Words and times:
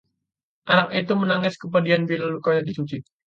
anak 0.73 0.87
itu 1.01 1.13
menangis 1.21 1.55
kepedihan 1.61 2.01
bila 2.09 2.25
lukanya 2.33 2.61
dicuci 2.67 2.97